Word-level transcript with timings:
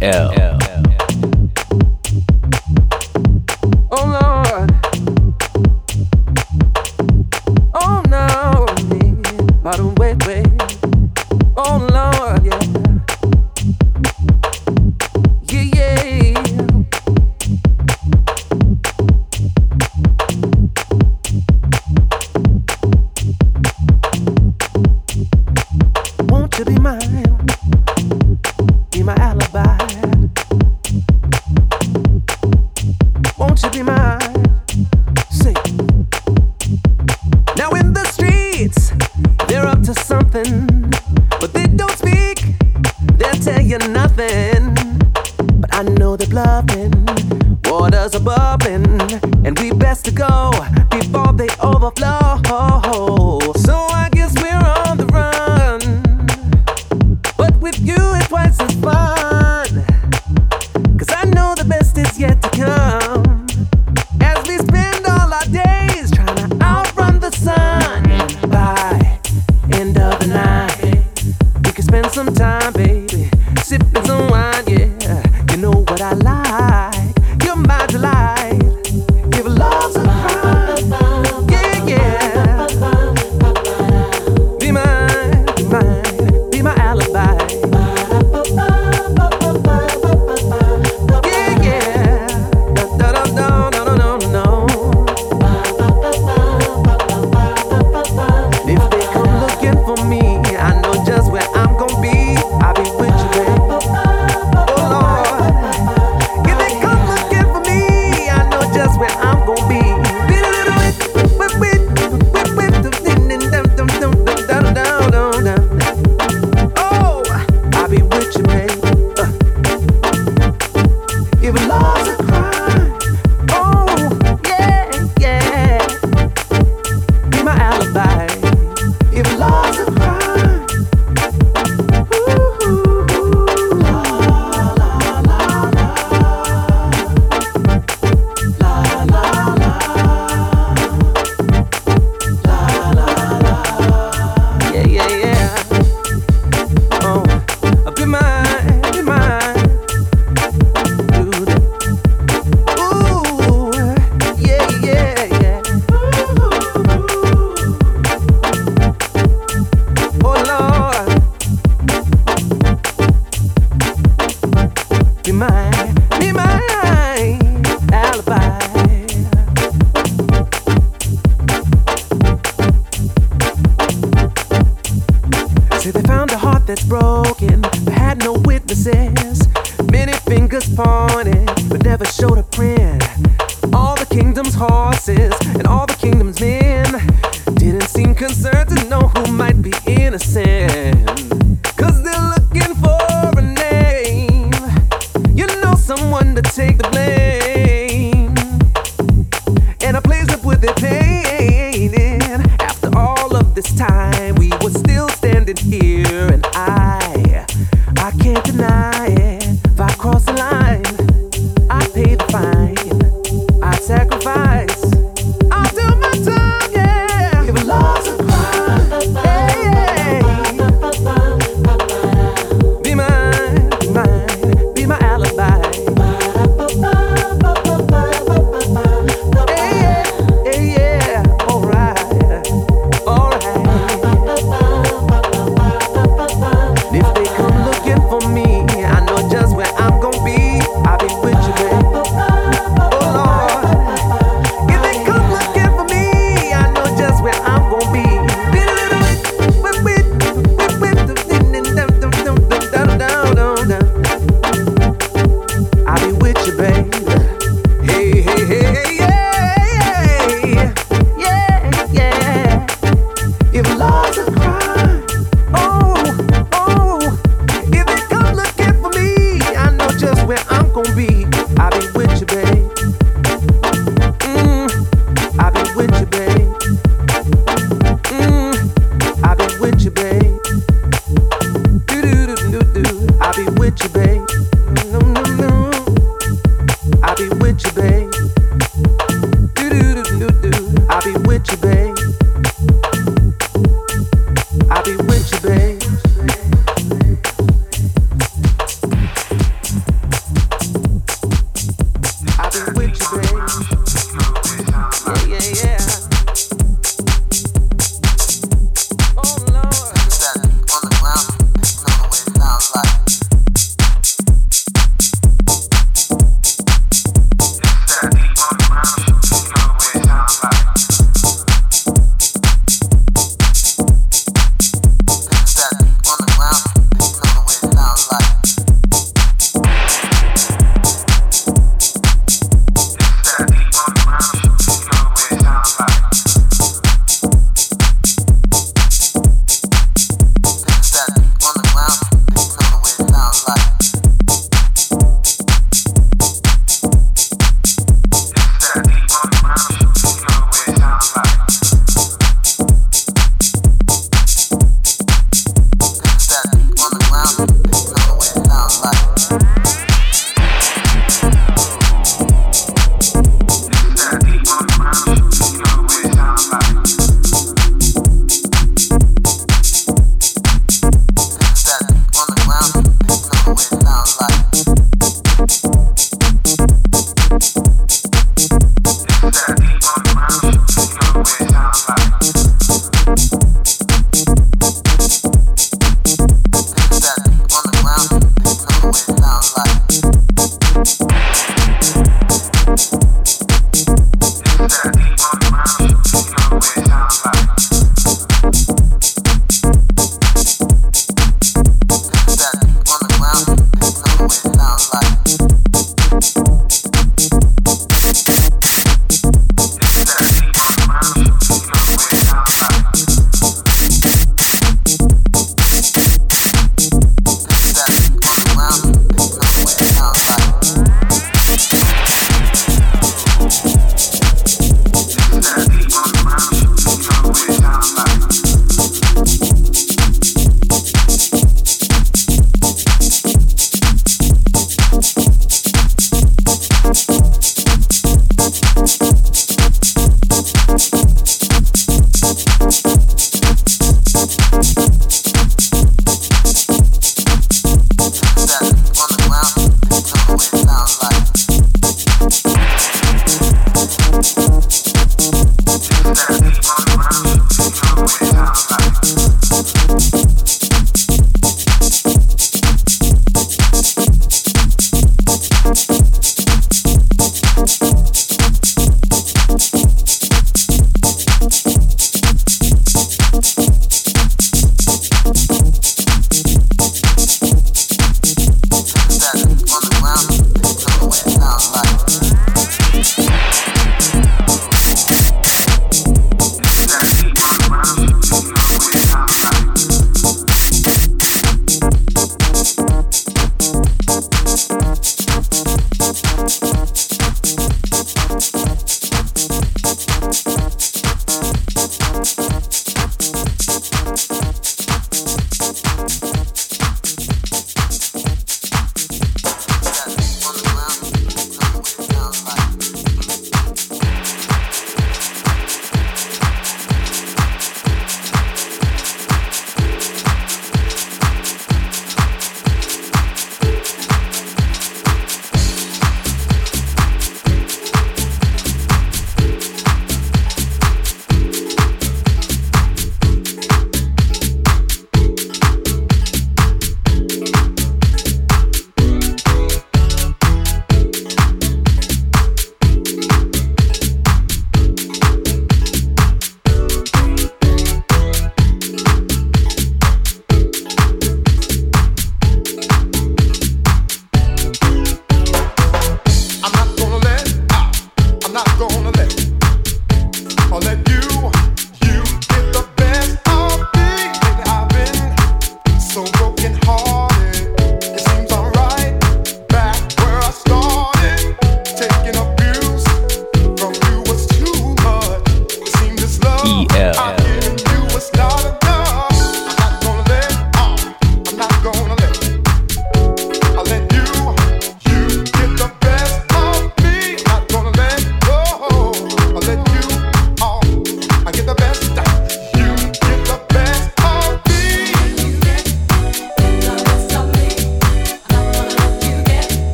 L. 0.00 0.49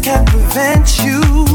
can't 0.00 0.26
prevent 0.26 0.98
you. 1.04 1.49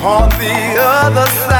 This 0.00 1.50